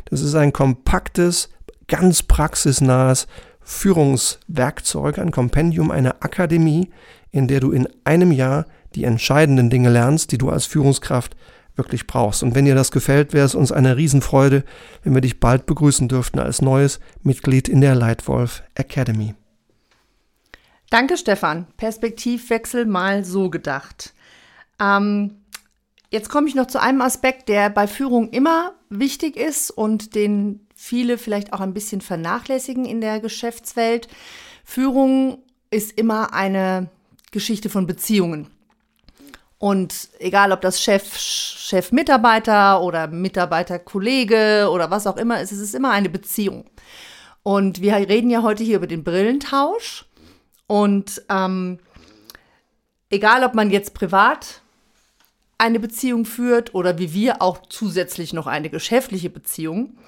Das 0.07 0.21
ist 0.21 0.35
ein 0.35 0.53
kompaktes, 0.53 1.49
ganz 1.89 2.23
praxisnahes 2.23 3.27
Führungswerkzeug, 3.61 5.19
ein 5.19 5.31
Kompendium, 5.31 5.91
eine 5.91 6.23
Akademie, 6.23 6.91
in 7.31 7.49
der 7.49 7.61
du 7.61 7.73
in 7.73 7.89
einem 8.05 8.33
Jahr 8.33 8.67
die 8.95 9.05
entscheidenden 9.05 9.71
Dinge 9.71 9.89
lernst, 9.89 10.33
die 10.33 10.39
du 10.39 10.51
als 10.51 10.67
Führungskraft 10.67 11.35
wirklich 11.77 12.07
brauchst. 12.07 12.43
Und 12.43 12.55
wenn 12.55 12.67
dir 12.67 12.75
das 12.75 12.91
gefällt, 12.91 13.33
wäre 13.33 13.47
es 13.47 13.55
uns 13.55 13.73
eine 13.73 13.97
Riesenfreude, 13.97 14.65
wenn 15.03 15.15
wir 15.15 15.23
dich 15.23 15.41
bald 15.41 15.65
begrüßen 15.65 16.09
dürften 16.09 16.39
als 16.39 16.61
neues 16.61 17.01
Mitglied 17.23 17.69
in 17.69 17.81
der 17.81 17.95
Lightwolf 17.95 18.63
Academy. 18.75 19.35
Danke, 20.93 21.17
Stefan. 21.17 21.67
Perspektivwechsel 21.79 22.85
mal 22.85 23.25
so 23.25 23.49
gedacht. 23.49 24.13
Ähm, 24.79 25.39
jetzt 26.11 26.29
komme 26.29 26.49
ich 26.49 26.55
noch 26.55 26.67
zu 26.67 26.83
einem 26.83 27.01
Aspekt, 27.01 27.49
der 27.49 27.71
bei 27.71 27.87
Führung 27.87 28.29
immer 28.29 28.75
wichtig 28.91 29.39
ist 29.39 29.71
und 29.71 30.15
den 30.15 30.67
viele 30.77 31.17
vielleicht 31.17 31.55
auch 31.55 31.61
ein 31.61 31.73
bisschen 31.73 32.03
vernachlässigen 32.03 32.85
in 32.85 33.01
der 33.01 33.21
Geschäftswelt. 33.21 34.07
Führung 34.67 35.39
ist 35.71 35.97
immer 35.97 36.35
eine 36.35 36.91
Geschichte 37.31 37.71
von 37.71 37.87
Beziehungen. 37.87 38.49
Und 39.57 40.11
egal, 40.19 40.53
ob 40.53 40.61
das 40.61 40.83
Chef, 40.83 41.17
Chef-Mitarbeiter 41.17 42.83
oder 42.83 43.07
Mitarbeiter-Kollege 43.07 44.69
oder 44.71 44.91
was 44.91 45.07
auch 45.07 45.17
immer 45.17 45.41
ist, 45.41 45.53
es 45.53 45.61
ist 45.61 45.75
immer 45.75 45.93
eine 45.93 46.11
Beziehung. 46.11 46.67
Und 47.43 47.81
wir 47.81 47.95
reden 47.95 48.29
ja 48.29 48.43
heute 48.43 48.63
hier 48.63 48.77
über 48.77 48.87
den 48.87 49.05
Brillentausch. 49.05 50.05
Und 50.73 51.21
ähm, 51.29 51.81
egal, 53.11 53.45
ob 53.45 53.53
man 53.53 53.69
jetzt 53.69 53.93
privat 53.93 54.63
eine 55.59 55.79
Beziehung 55.79 56.25
führt 56.25 56.75
oder 56.75 56.97
wie 56.97 57.13
wir 57.13 57.43
auch 57.43 57.61
zusätzlich 57.69 58.33
noch 58.33 58.47
eine 58.47 58.71
geschäftliche 58.71 59.29
Beziehung, 59.29 59.99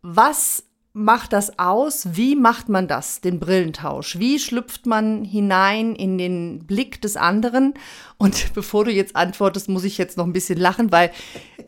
was 0.00 0.62
macht 0.92 1.32
das 1.32 1.58
aus? 1.58 2.14
Wie 2.14 2.36
macht 2.36 2.68
man 2.68 2.86
das, 2.86 3.20
den 3.20 3.40
Brillentausch? 3.40 4.16
Wie 4.16 4.38
schlüpft 4.38 4.86
man 4.86 5.24
hinein 5.24 5.96
in 5.96 6.18
den 6.18 6.64
Blick 6.64 7.02
des 7.02 7.16
anderen? 7.16 7.74
Und 8.18 8.52
bevor 8.54 8.84
du 8.84 8.92
jetzt 8.92 9.16
antwortest, 9.16 9.68
muss 9.68 9.82
ich 9.82 9.98
jetzt 9.98 10.16
noch 10.16 10.24
ein 10.26 10.32
bisschen 10.32 10.60
lachen, 10.60 10.92
weil 10.92 11.10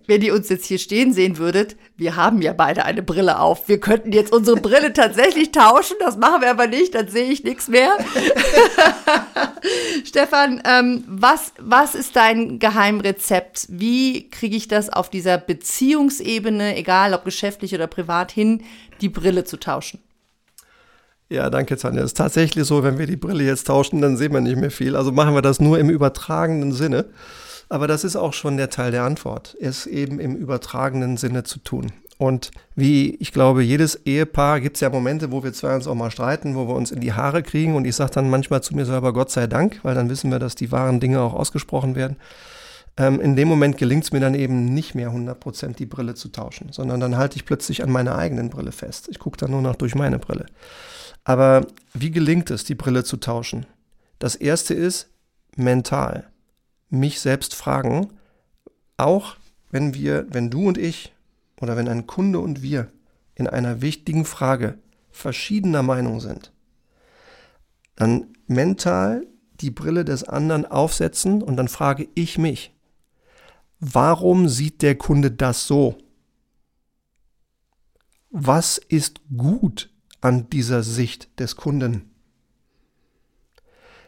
wenn 0.06 0.22
ihr 0.22 0.34
uns 0.34 0.48
jetzt 0.48 0.66
hier 0.66 0.78
stehen 0.78 1.12
sehen 1.12 1.38
würdet, 1.38 1.74
wir 1.96 2.16
haben 2.16 2.42
ja 2.42 2.52
beide 2.52 2.84
eine 2.84 3.02
Brille 3.02 3.38
auf. 3.38 3.68
Wir 3.68 3.78
könnten 3.78 4.12
jetzt 4.12 4.32
unsere 4.32 4.56
Brille 4.56 4.92
tatsächlich 4.92 5.52
tauschen, 5.52 5.96
das 6.00 6.16
machen 6.16 6.42
wir 6.42 6.50
aber 6.50 6.66
nicht, 6.66 6.94
dann 6.94 7.08
sehe 7.08 7.30
ich 7.30 7.44
nichts 7.44 7.68
mehr. 7.68 7.90
Stefan, 10.04 10.60
ähm, 10.64 11.04
was, 11.06 11.52
was 11.58 11.94
ist 11.94 12.16
dein 12.16 12.58
Geheimrezept? 12.58 13.66
Wie 13.68 14.28
kriege 14.28 14.56
ich 14.56 14.68
das 14.68 14.90
auf 14.90 15.08
dieser 15.08 15.38
Beziehungsebene, 15.38 16.76
egal 16.76 17.14
ob 17.14 17.24
geschäftlich 17.24 17.74
oder 17.74 17.86
privat, 17.86 18.32
hin, 18.32 18.62
die 19.00 19.08
Brille 19.08 19.44
zu 19.44 19.58
tauschen. 19.58 20.00
Ja, 21.28 21.50
danke, 21.50 21.76
Tanja. 21.76 22.00
Es 22.00 22.12
ist 22.12 22.16
tatsächlich 22.16 22.64
so, 22.64 22.82
wenn 22.82 22.98
wir 22.98 23.06
die 23.06 23.16
Brille 23.16 23.44
jetzt 23.44 23.66
tauschen, 23.66 24.00
dann 24.00 24.16
sehen 24.16 24.32
wir 24.32 24.40
nicht 24.40 24.56
mehr 24.56 24.70
viel. 24.70 24.94
Also 24.94 25.10
machen 25.10 25.34
wir 25.34 25.42
das 25.42 25.60
nur 25.60 25.78
im 25.78 25.90
übertragenen 25.90 26.72
Sinne. 26.72 27.06
Aber 27.68 27.86
das 27.86 28.04
ist 28.04 28.16
auch 28.16 28.32
schon 28.32 28.56
der 28.56 28.70
Teil 28.70 28.90
der 28.90 29.04
Antwort, 29.04 29.56
es 29.60 29.86
eben 29.86 30.20
im 30.20 30.36
übertragenen 30.36 31.16
Sinne 31.16 31.44
zu 31.44 31.58
tun. 31.58 31.92
Und 32.16 32.52
wie 32.76 33.16
ich 33.16 33.32
glaube, 33.32 33.62
jedes 33.62 34.06
Ehepaar 34.06 34.60
gibt 34.60 34.76
es 34.76 34.80
ja 34.80 34.90
Momente, 34.90 35.32
wo 35.32 35.42
wir 35.42 35.52
zwei 35.52 35.74
uns 35.74 35.86
auch 35.86 35.94
mal 35.94 36.10
streiten, 36.10 36.54
wo 36.54 36.68
wir 36.68 36.74
uns 36.74 36.92
in 36.92 37.00
die 37.00 37.12
Haare 37.12 37.42
kriegen. 37.42 37.74
Und 37.74 37.86
ich 37.86 37.96
sage 37.96 38.12
dann 38.12 38.30
manchmal 38.30 38.62
zu 38.62 38.74
mir 38.74 38.86
selber 38.86 39.12
Gott 39.12 39.30
sei 39.30 39.46
Dank, 39.46 39.80
weil 39.82 39.94
dann 39.94 40.08
wissen 40.08 40.30
wir, 40.30 40.38
dass 40.38 40.54
die 40.54 40.70
wahren 40.70 41.00
Dinge 41.00 41.20
auch 41.20 41.34
ausgesprochen 41.34 41.96
werden. 41.96 42.16
Ähm, 42.96 43.20
in 43.20 43.34
dem 43.34 43.48
Moment 43.48 43.76
gelingt 43.78 44.04
es 44.04 44.12
mir 44.12 44.20
dann 44.20 44.34
eben 44.34 44.66
nicht 44.66 44.94
mehr 44.94 45.10
100% 45.10 45.74
die 45.74 45.86
Brille 45.86 46.14
zu 46.14 46.28
tauschen, 46.28 46.72
sondern 46.72 47.00
dann 47.00 47.16
halte 47.16 47.36
ich 47.36 47.44
plötzlich 47.44 47.82
an 47.82 47.90
meiner 47.90 48.16
eigenen 48.16 48.50
Brille 48.50 48.70
fest. 48.70 49.08
Ich 49.10 49.18
gucke 49.18 49.36
dann 49.36 49.50
nur 49.50 49.62
noch 49.62 49.74
durch 49.74 49.96
meine 49.96 50.20
Brille. 50.20 50.46
Aber 51.24 51.66
wie 51.92 52.12
gelingt 52.12 52.50
es, 52.50 52.64
die 52.64 52.76
Brille 52.76 53.02
zu 53.02 53.16
tauschen? 53.16 53.66
Das 54.20 54.36
erste 54.36 54.74
ist 54.74 55.08
mental. 55.56 56.28
Mich 56.94 57.20
selbst 57.20 57.54
fragen, 57.54 58.08
auch 58.96 59.36
wenn 59.70 59.94
wir, 59.94 60.26
wenn 60.30 60.50
du 60.50 60.68
und 60.68 60.78
ich 60.78 61.12
oder 61.60 61.76
wenn 61.76 61.88
ein 61.88 62.06
Kunde 62.06 62.38
und 62.38 62.62
wir 62.62 62.90
in 63.34 63.46
einer 63.46 63.82
wichtigen 63.82 64.24
Frage 64.24 64.78
verschiedener 65.10 65.82
Meinung 65.82 66.20
sind, 66.20 66.52
dann 67.96 68.28
mental 68.46 69.26
die 69.60 69.70
Brille 69.70 70.04
des 70.04 70.24
anderen 70.24 70.66
aufsetzen 70.66 71.42
und 71.42 71.56
dann 71.56 71.68
frage 71.68 72.08
ich 72.14 72.38
mich, 72.38 72.74
Warum 73.80 74.48
sieht 74.48 74.80
der 74.80 74.96
Kunde 74.96 75.30
das 75.30 75.66
so? 75.66 75.98
Was 78.30 78.78
ist 78.78 79.20
gut 79.36 79.90
an 80.22 80.48
dieser 80.48 80.82
Sicht 80.82 81.38
des 81.38 81.56
Kunden? 81.56 82.13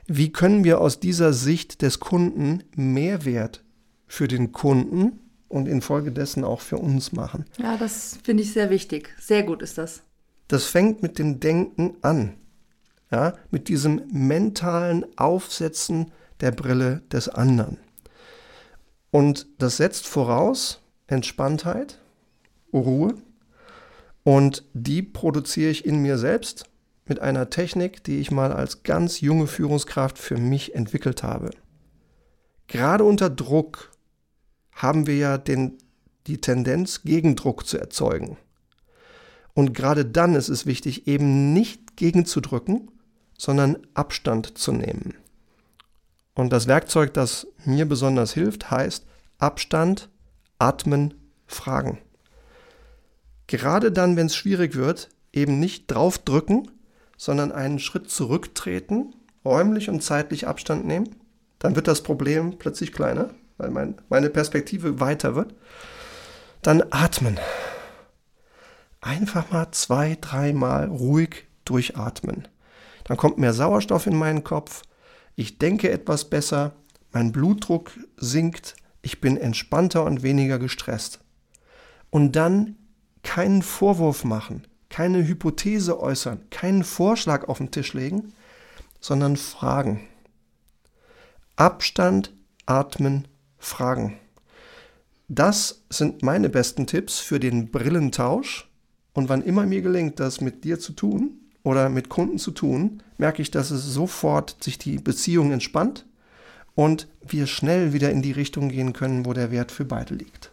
Wie 0.06 0.30
können 0.30 0.62
wir 0.62 0.80
aus 0.80 1.00
dieser 1.00 1.32
Sicht 1.32 1.82
des 1.82 1.98
Kunden 1.98 2.62
Mehrwert 2.76 3.64
für 4.06 4.28
den 4.28 4.52
Kunden 4.52 5.18
und 5.48 5.66
infolgedessen 5.66 6.44
auch 6.44 6.60
für 6.60 6.78
uns 6.78 7.12
machen? 7.12 7.44
Ja, 7.58 7.76
das 7.76 8.18
finde 8.22 8.44
ich 8.44 8.52
sehr 8.52 8.70
wichtig. 8.70 9.14
Sehr 9.20 9.42
gut 9.42 9.62
ist 9.62 9.78
das. 9.78 10.02
Das 10.48 10.64
fängt 10.64 11.02
mit 11.02 11.18
dem 11.18 11.40
Denken 11.40 11.96
an. 12.02 12.34
Ja, 13.10 13.34
mit 13.50 13.68
diesem 13.68 14.02
mentalen 14.10 15.06
Aufsetzen 15.16 16.12
der 16.40 16.50
Brille 16.50 17.02
des 17.12 17.28
anderen. 17.28 17.78
Und 19.10 19.46
das 19.58 19.76
setzt 19.76 20.06
voraus 20.06 20.80
Entspanntheit, 21.06 22.00
Ruhe. 22.72 23.14
Und 24.24 24.64
die 24.74 25.02
produziere 25.02 25.70
ich 25.70 25.84
in 25.84 26.02
mir 26.02 26.18
selbst 26.18 26.68
mit 27.06 27.20
einer 27.20 27.50
Technik, 27.50 28.02
die 28.04 28.18
ich 28.18 28.30
mal 28.30 28.52
als 28.52 28.82
ganz 28.82 29.20
junge 29.20 29.46
Führungskraft 29.46 30.18
für 30.18 30.36
mich 30.36 30.74
entwickelt 30.74 31.22
habe. 31.22 31.50
Gerade 32.66 33.04
unter 33.04 33.30
Druck 33.30 33.92
haben 34.72 35.06
wir 35.06 35.16
ja 35.16 35.38
den, 35.38 35.78
die 36.26 36.40
Tendenz, 36.40 37.02
Gegendruck 37.02 37.66
zu 37.66 37.78
erzeugen. 37.78 38.36
Und 39.54 39.72
gerade 39.72 40.04
dann 40.04 40.34
ist 40.34 40.48
es 40.48 40.66
wichtig, 40.66 41.06
eben 41.06 41.52
nicht 41.52 41.96
gegenzudrücken, 41.96 42.90
sondern 43.38 43.78
Abstand 43.94 44.58
zu 44.58 44.72
nehmen. 44.72 45.14
Und 46.34 46.52
das 46.52 46.66
Werkzeug, 46.66 47.14
das 47.14 47.46
mir 47.64 47.86
besonders 47.88 48.34
hilft, 48.34 48.70
heißt 48.70 49.06
Abstand, 49.38 50.10
atmen, 50.58 51.14
fragen. 51.46 51.98
Gerade 53.46 53.92
dann, 53.92 54.16
wenn 54.16 54.26
es 54.26 54.36
schwierig 54.36 54.74
wird, 54.74 55.08
eben 55.32 55.60
nicht 55.60 55.90
draufdrücken, 55.90 56.70
sondern 57.16 57.52
einen 57.52 57.78
Schritt 57.78 58.10
zurücktreten, 58.10 59.14
räumlich 59.44 59.88
und 59.88 60.02
zeitlich 60.02 60.46
Abstand 60.46 60.86
nehmen. 60.86 61.16
Dann 61.58 61.76
wird 61.76 61.88
das 61.88 62.02
Problem 62.02 62.58
plötzlich 62.58 62.92
kleiner, 62.92 63.30
weil 63.56 63.70
mein, 63.70 63.96
meine 64.08 64.30
Perspektive 64.30 65.00
weiter 65.00 65.34
wird. 65.34 65.54
Dann 66.62 66.82
atmen. 66.90 67.38
Einfach 69.00 69.50
mal 69.50 69.70
zwei, 69.72 70.18
dreimal 70.20 70.88
ruhig 70.88 71.46
durchatmen. 71.64 72.48
Dann 73.04 73.16
kommt 73.16 73.38
mehr 73.38 73.52
Sauerstoff 73.52 74.06
in 74.06 74.16
meinen 74.16 74.42
Kopf 74.42 74.82
ich 75.38 75.58
denke 75.58 75.90
etwas 75.90 76.24
besser, 76.24 76.72
mein 77.12 77.30
Blutdruck 77.30 77.92
sinkt, 78.16 78.74
ich 79.02 79.20
bin 79.20 79.36
entspannter 79.36 80.04
und 80.04 80.22
weniger 80.22 80.58
gestresst. 80.58 81.20
und 82.08 82.34
dann 82.36 82.76
keinen 83.22 83.62
Vorwurf 83.62 84.24
machen, 84.24 84.66
keine 84.96 85.28
Hypothese 85.28 86.00
äußern, 86.00 86.40
keinen 86.48 86.82
Vorschlag 86.82 87.48
auf 87.48 87.58
den 87.58 87.70
Tisch 87.70 87.92
legen, 87.92 88.32
sondern 88.98 89.36
fragen. 89.36 90.08
Abstand, 91.54 92.32
atmen, 92.64 93.28
fragen. 93.58 94.16
Das 95.28 95.82
sind 95.90 96.22
meine 96.22 96.48
besten 96.48 96.86
Tipps 96.86 97.18
für 97.18 97.38
den 97.38 97.70
Brillentausch. 97.70 98.70
Und 99.12 99.28
wann 99.28 99.42
immer 99.42 99.66
mir 99.66 99.82
gelingt, 99.82 100.18
das 100.18 100.40
mit 100.40 100.64
dir 100.64 100.80
zu 100.80 100.94
tun 100.94 101.42
oder 101.62 101.90
mit 101.90 102.08
Kunden 102.08 102.38
zu 102.38 102.50
tun, 102.50 103.02
merke 103.18 103.42
ich, 103.42 103.50
dass 103.50 103.70
es 103.70 103.84
sofort 103.84 104.64
sich 104.64 104.78
die 104.78 104.96
Beziehung 104.96 105.52
entspannt 105.52 106.06
und 106.74 107.06
wir 107.20 107.46
schnell 107.46 107.92
wieder 107.92 108.10
in 108.10 108.22
die 108.22 108.32
Richtung 108.32 108.70
gehen 108.70 108.94
können, 108.94 109.26
wo 109.26 109.34
der 109.34 109.50
Wert 109.50 109.72
für 109.72 109.84
beide 109.84 110.14
liegt. 110.14 110.52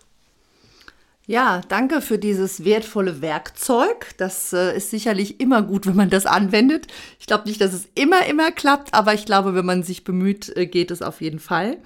Ja, 1.25 1.61
danke 1.69 2.01
für 2.01 2.19
dieses 2.19 2.65
wertvolle 2.65 3.21
Werkzeug. 3.21 4.09
Das 4.17 4.51
äh, 4.51 4.75
ist 4.75 4.89
sicherlich 4.89 5.39
immer 5.39 5.61
gut, 5.61 5.87
wenn 5.87 5.95
man 5.95 6.09
das 6.09 6.25
anwendet. 6.25 6.87
Ich 7.17 7.27
glaube 7.27 7.47
nicht, 7.47 7.61
dass 7.61 7.71
es 7.71 7.87
immer, 7.95 8.25
immer 8.25 8.51
klappt, 8.51 8.93
aber 8.93 9.13
ich 9.13 9.25
glaube, 9.25 9.55
wenn 9.55 9.65
man 9.65 9.83
sich 9.83 10.03
bemüht, 10.03 10.53
äh, 10.57 10.65
geht 10.65 10.91
es 10.91 11.01
auf 11.01 11.21
jeden 11.21 11.39
Fall. 11.39 11.77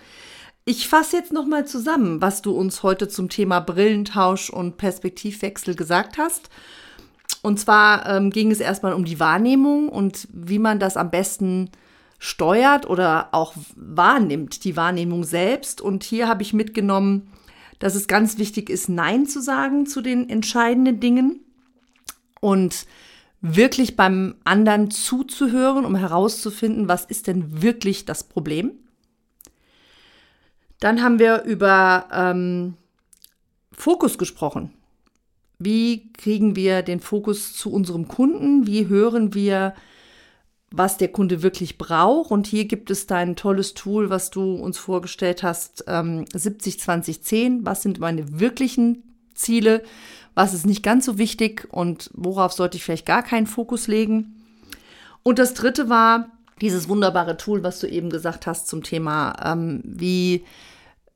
Ich 0.65 0.87
fasse 0.87 1.17
jetzt 1.17 1.31
nochmal 1.31 1.67
zusammen, 1.67 2.19
was 2.19 2.41
du 2.41 2.51
uns 2.51 2.81
heute 2.81 3.07
zum 3.07 3.29
Thema 3.29 3.59
Brillentausch 3.59 4.49
und 4.49 4.77
Perspektivwechsel 4.77 5.75
gesagt 5.75 6.17
hast. 6.17 6.49
Und 7.43 7.59
zwar 7.59 8.09
ähm, 8.09 8.31
ging 8.31 8.49
es 8.49 8.59
erstmal 8.59 8.93
um 8.93 9.05
die 9.05 9.19
Wahrnehmung 9.19 9.87
und 9.87 10.27
wie 10.33 10.59
man 10.59 10.79
das 10.79 10.97
am 10.97 11.11
besten 11.11 11.69
steuert 12.17 12.89
oder 12.89 13.29
auch 13.33 13.53
wahrnimmt, 13.75 14.63
die 14.63 14.75
Wahrnehmung 14.75 15.23
selbst. 15.23 15.79
Und 15.79 16.03
hier 16.03 16.27
habe 16.27 16.41
ich 16.41 16.53
mitgenommen, 16.53 17.31
dass 17.79 17.95
es 17.95 18.07
ganz 18.07 18.37
wichtig 18.37 18.69
ist, 18.69 18.89
Nein 18.89 19.25
zu 19.25 19.41
sagen 19.41 19.85
zu 19.85 20.01
den 20.01 20.29
entscheidenden 20.29 20.99
Dingen 20.99 21.41
und 22.39 22.85
wirklich 23.41 23.95
beim 23.95 24.35
anderen 24.43 24.89
zuzuhören, 24.91 25.85
um 25.85 25.95
herauszufinden, 25.95 26.87
was 26.87 27.05
ist 27.05 27.27
denn 27.27 27.61
wirklich 27.61 28.05
das 28.05 28.23
Problem. 28.23 28.71
Dann 30.79 31.01
haben 31.01 31.19
wir 31.19 31.43
über 31.43 32.07
ähm, 32.11 32.75
Fokus 33.71 34.17
gesprochen. 34.17 34.73
Wie 35.59 36.11
kriegen 36.13 36.55
wir 36.55 36.83
den 36.83 36.99
Fokus 36.99 37.53
zu 37.53 37.71
unserem 37.71 38.07
Kunden? 38.07 38.67
Wie 38.67 38.87
hören 38.87 39.33
wir 39.33 39.73
was 40.77 40.97
der 40.97 41.09
Kunde 41.09 41.41
wirklich 41.41 41.77
braucht. 41.77 42.31
Und 42.31 42.47
hier 42.47 42.65
gibt 42.65 42.91
es 42.91 43.07
dein 43.07 43.35
tolles 43.35 43.73
Tool, 43.73 44.09
was 44.09 44.29
du 44.29 44.55
uns 44.55 44.77
vorgestellt 44.77 45.43
hast, 45.43 45.85
ähm, 45.87 46.25
70, 46.33 46.79
20, 46.79 47.23
10. 47.23 47.65
Was 47.65 47.81
sind 47.81 47.99
meine 47.99 48.39
wirklichen 48.39 49.03
Ziele? 49.33 49.83
Was 50.35 50.53
ist 50.53 50.65
nicht 50.65 50.83
ganz 50.83 51.05
so 51.05 51.17
wichtig 51.17 51.67
und 51.71 52.11
worauf 52.13 52.53
sollte 52.53 52.77
ich 52.77 52.83
vielleicht 52.83 53.05
gar 53.05 53.23
keinen 53.23 53.47
Fokus 53.47 53.87
legen? 53.87 54.43
Und 55.23 55.39
das 55.39 55.53
dritte 55.53 55.89
war 55.89 56.31
dieses 56.61 56.87
wunderbare 56.89 57.37
Tool, 57.37 57.63
was 57.63 57.79
du 57.79 57.87
eben 57.87 58.09
gesagt 58.09 58.47
hast 58.47 58.67
zum 58.67 58.83
Thema, 58.83 59.35
ähm, 59.43 59.81
wie, 59.83 60.45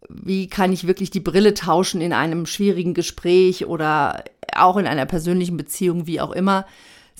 wie 0.09 0.47
kann 0.47 0.73
ich 0.73 0.87
wirklich 0.87 1.11
die 1.11 1.19
Brille 1.19 1.53
tauschen 1.53 2.01
in 2.01 2.13
einem 2.13 2.45
schwierigen 2.45 2.93
Gespräch 2.93 3.65
oder 3.65 4.23
auch 4.55 4.77
in 4.77 4.87
einer 4.87 5.05
persönlichen 5.05 5.57
Beziehung, 5.57 6.07
wie 6.07 6.21
auch 6.21 6.31
immer 6.31 6.65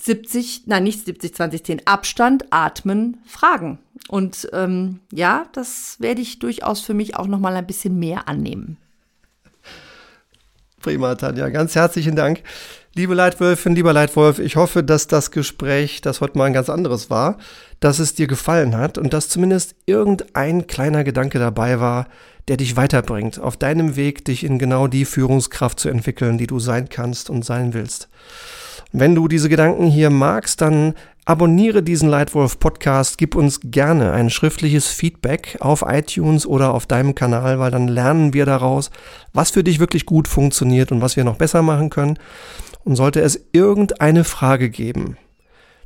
70, 0.02 0.64
nein, 0.66 0.82
nicht 0.82 1.04
70, 1.04 1.34
20, 1.34 1.64
10, 1.64 1.86
Abstand, 1.86 2.46
Atmen, 2.50 3.18
Fragen. 3.24 3.78
Und 4.08 4.48
ähm, 4.52 4.98
ja, 5.12 5.46
das 5.52 5.96
werde 6.00 6.20
ich 6.20 6.40
durchaus 6.40 6.80
für 6.80 6.92
mich 6.92 7.14
auch 7.14 7.28
nochmal 7.28 7.54
ein 7.54 7.66
bisschen 7.66 7.98
mehr 7.98 8.28
annehmen. 8.28 8.78
Prima, 10.80 11.14
Tanja. 11.14 11.48
Ganz 11.50 11.76
herzlichen 11.76 12.16
Dank. 12.16 12.42
Liebe 12.94 13.14
Leitwölfin, 13.14 13.76
lieber 13.76 13.92
Leitwolf, 13.92 14.40
ich 14.40 14.56
hoffe, 14.56 14.82
dass 14.82 15.06
das 15.06 15.30
Gespräch, 15.30 16.00
das 16.00 16.20
heute 16.20 16.36
mal 16.36 16.46
ein 16.46 16.52
ganz 16.52 16.68
anderes 16.68 17.08
war, 17.08 17.38
dass 17.78 18.00
es 18.00 18.14
dir 18.14 18.26
gefallen 18.26 18.76
hat 18.76 18.98
und 18.98 19.12
dass 19.12 19.28
zumindest 19.28 19.76
irgendein 19.86 20.66
kleiner 20.66 21.04
Gedanke 21.04 21.38
dabei 21.38 21.78
war, 21.78 22.08
der 22.48 22.56
dich 22.56 22.76
weiterbringt, 22.76 23.38
auf 23.38 23.56
deinem 23.56 23.94
Weg, 23.94 24.24
dich 24.24 24.42
in 24.42 24.58
genau 24.58 24.88
die 24.88 25.04
Führungskraft 25.04 25.78
zu 25.78 25.88
entwickeln, 25.88 26.36
die 26.36 26.48
du 26.48 26.58
sein 26.58 26.88
kannst 26.88 27.30
und 27.30 27.44
sein 27.44 27.72
willst. 27.72 28.08
Wenn 28.94 29.14
du 29.14 29.26
diese 29.26 29.48
Gedanken 29.48 29.86
hier 29.86 30.10
magst, 30.10 30.60
dann 30.60 30.92
abonniere 31.24 31.82
diesen 31.82 32.10
Leitwolf 32.10 32.58
Podcast, 32.58 33.16
gib 33.16 33.34
uns 33.34 33.60
gerne 33.64 34.12
ein 34.12 34.28
schriftliches 34.28 34.88
Feedback 34.88 35.56
auf 35.60 35.82
iTunes 35.86 36.46
oder 36.46 36.74
auf 36.74 36.84
deinem 36.84 37.14
Kanal, 37.14 37.58
weil 37.58 37.70
dann 37.70 37.88
lernen 37.88 38.34
wir 38.34 38.44
daraus, 38.44 38.90
was 39.32 39.50
für 39.50 39.64
dich 39.64 39.80
wirklich 39.80 40.04
gut 40.04 40.28
funktioniert 40.28 40.92
und 40.92 41.00
was 41.00 41.16
wir 41.16 41.24
noch 41.24 41.36
besser 41.36 41.62
machen 41.62 41.88
können. 41.88 42.18
Und 42.84 42.96
sollte 42.96 43.22
es 43.22 43.46
irgendeine 43.52 44.24
Frage 44.24 44.68
geben 44.68 45.16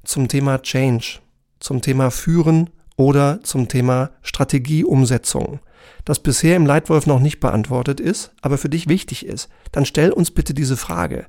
zum 0.02 0.26
Thema 0.26 0.60
Change, 0.60 1.20
zum 1.60 1.82
Thema 1.82 2.10
Führen 2.10 2.70
oder 2.96 3.38
zum 3.44 3.68
Thema 3.68 4.10
Strategieumsetzung, 4.22 5.60
das 6.04 6.18
bisher 6.18 6.56
im 6.56 6.66
Leitwolf 6.66 7.06
noch 7.06 7.20
nicht 7.20 7.38
beantwortet 7.38 8.00
ist, 8.00 8.32
aber 8.42 8.58
für 8.58 8.68
dich 8.68 8.88
wichtig 8.88 9.26
ist, 9.26 9.48
dann 9.70 9.84
stell 9.84 10.10
uns 10.10 10.32
bitte 10.32 10.54
diese 10.54 10.76
Frage 10.76 11.26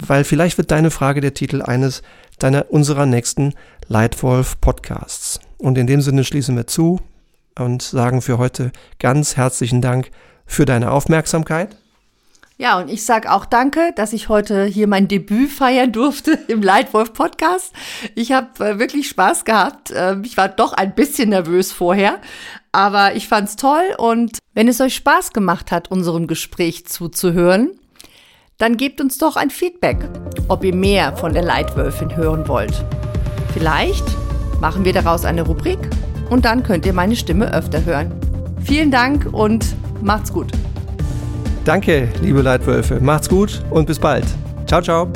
weil 0.00 0.24
vielleicht 0.24 0.58
wird 0.58 0.70
deine 0.70 0.90
Frage 0.90 1.20
der 1.20 1.34
Titel 1.34 1.62
eines 1.62 2.02
deiner 2.38 2.70
unserer 2.70 3.06
nächsten 3.06 3.54
Leitwolf 3.88 4.60
Podcasts. 4.60 5.40
Und 5.58 5.78
in 5.78 5.86
dem 5.86 6.02
Sinne 6.02 6.24
schließen 6.24 6.56
wir 6.56 6.66
zu 6.66 7.00
und 7.58 7.82
sagen 7.82 8.20
für 8.20 8.38
heute 8.38 8.72
ganz 8.98 9.36
herzlichen 9.36 9.80
Dank 9.80 10.10
für 10.44 10.64
deine 10.64 10.90
Aufmerksamkeit. 10.90 11.76
Ja, 12.58 12.78
und 12.78 12.88
ich 12.88 13.04
sage 13.04 13.30
auch 13.30 13.44
danke, 13.44 13.92
dass 13.96 14.14
ich 14.14 14.30
heute 14.30 14.64
hier 14.64 14.86
mein 14.86 15.08
Debüt 15.08 15.50
feiern 15.50 15.92
durfte 15.92 16.32
im 16.48 16.62
Leitwolf 16.62 17.12
Podcast. 17.12 17.74
Ich 18.14 18.32
habe 18.32 18.64
äh, 18.64 18.78
wirklich 18.78 19.08
Spaß 19.08 19.44
gehabt. 19.44 19.90
Äh, 19.90 20.16
ich 20.22 20.38
war 20.38 20.48
doch 20.48 20.72
ein 20.72 20.94
bisschen 20.94 21.30
nervös 21.30 21.72
vorher, 21.72 22.18
aber 22.72 23.14
ich 23.14 23.28
fand's 23.28 23.56
toll 23.56 23.84
und 23.98 24.38
wenn 24.54 24.68
es 24.68 24.80
euch 24.80 24.94
Spaß 24.94 25.34
gemacht 25.34 25.70
hat, 25.70 25.90
unserem 25.90 26.26
Gespräch 26.26 26.86
zuzuhören, 26.86 27.78
dann 28.58 28.76
gebt 28.76 29.00
uns 29.00 29.18
doch 29.18 29.36
ein 29.36 29.50
Feedback, 29.50 29.98
ob 30.48 30.64
ihr 30.64 30.74
mehr 30.74 31.16
von 31.16 31.32
der 31.32 31.42
Leitwölfin 31.42 32.16
hören 32.16 32.48
wollt. 32.48 32.84
Vielleicht 33.52 34.04
machen 34.60 34.84
wir 34.84 34.92
daraus 34.92 35.24
eine 35.24 35.42
Rubrik 35.42 35.78
und 36.30 36.44
dann 36.44 36.62
könnt 36.62 36.86
ihr 36.86 36.92
meine 36.92 37.16
Stimme 37.16 37.52
öfter 37.52 37.84
hören. 37.84 38.12
Vielen 38.64 38.90
Dank 38.90 39.28
und 39.32 39.76
macht's 40.02 40.32
gut. 40.32 40.50
Danke, 41.64 42.08
liebe 42.22 42.42
Leitwölfe. 42.42 43.00
Macht's 43.00 43.28
gut 43.28 43.62
und 43.70 43.86
bis 43.86 43.98
bald. 43.98 44.24
Ciao, 44.66 44.80
ciao. 44.80 45.08